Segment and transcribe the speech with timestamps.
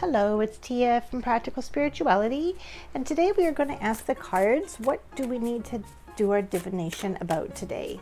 [0.00, 2.54] Hello, it's Tia from Practical Spirituality,
[2.92, 5.82] and today we are going to ask the cards what do we need to
[6.16, 7.98] do our divination about today?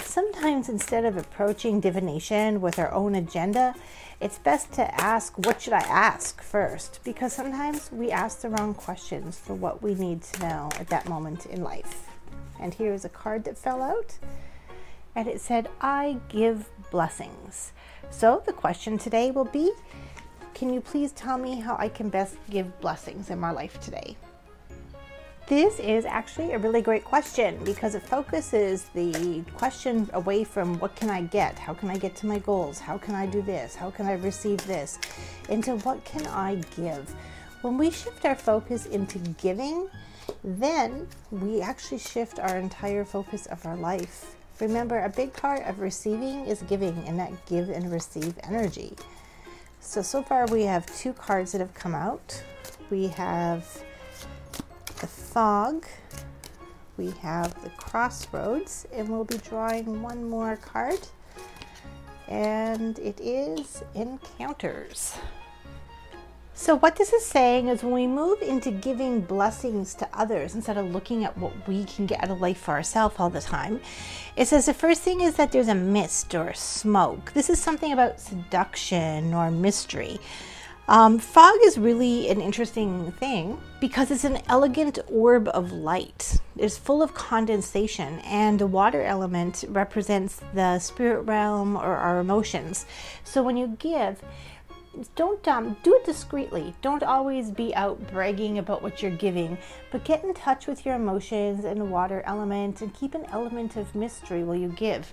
[0.00, 3.74] Sometimes instead of approaching divination with our own agenda,
[4.22, 8.72] it's best to ask what should I ask first because sometimes we ask the wrong
[8.72, 12.08] questions for what we need to know at that moment in life.
[12.58, 14.16] And here's a card that fell out
[15.14, 17.72] and it said, I give blessings.
[18.08, 19.72] So the question today will be
[20.54, 24.16] can you please tell me how I can best give blessings in my life today?
[25.46, 30.96] This is actually a really great question because it focuses the question away from what
[30.96, 31.58] can I get?
[31.58, 32.78] How can I get to my goals?
[32.78, 33.74] How can I do this?
[33.74, 34.98] How can I receive this?
[35.50, 37.14] Into what can I give?
[37.60, 39.90] When we shift our focus into giving,
[40.42, 44.36] then we actually shift our entire focus of our life.
[44.60, 48.94] Remember, a big part of receiving is giving and that give and receive energy.
[49.84, 52.42] So, so far we have two cards that have come out.
[52.90, 53.68] We have
[55.00, 55.84] the fog,
[56.96, 60.98] we have the crossroads, and we'll be drawing one more card.
[62.26, 65.16] And it is encounters.
[66.56, 70.76] So, what this is saying is when we move into giving blessings to others instead
[70.76, 73.80] of looking at what we can get out of life for ourselves all the time,
[74.36, 77.32] it says the first thing is that there's a mist or smoke.
[77.32, 80.20] This is something about seduction or mystery.
[80.86, 86.38] Um, fog is really an interesting thing because it's an elegant orb of light.
[86.56, 92.86] It's full of condensation, and the water element represents the spirit realm or our emotions.
[93.24, 94.22] So when you give,
[95.14, 96.74] don't um, do it discreetly.
[96.82, 99.58] Don't always be out bragging about what you're giving,
[99.90, 103.76] but get in touch with your emotions and the water element and keep an element
[103.76, 105.12] of mystery while you give.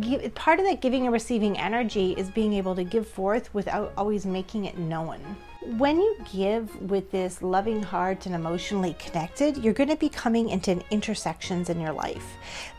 [0.00, 0.34] give.
[0.34, 4.26] Part of that giving and receiving energy is being able to give forth without always
[4.26, 5.20] making it known.
[5.76, 10.48] When you give with this loving heart and emotionally connected, you're going to be coming
[10.48, 12.24] into intersections in your life.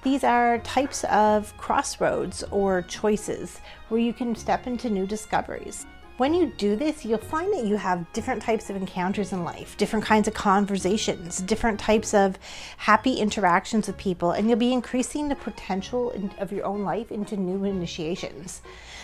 [0.04, 3.60] These are types of crossroads or choices
[3.90, 5.86] where you can step into new discoveries.
[6.18, 9.76] When you do this, you'll find that you have different types of encounters in life,
[9.78, 12.38] different kinds of conversations, different types of
[12.78, 17.38] happy interactions with people, and you'll be increasing the potential of your own life into
[17.38, 18.62] new initiations.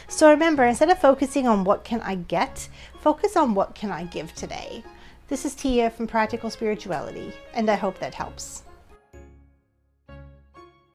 [0.07, 2.69] So remember, instead of focusing on what can I get,
[3.00, 4.84] focus on what can I give today.
[5.28, 8.63] This is Tia from Practical Spirituality, and I hope that helps.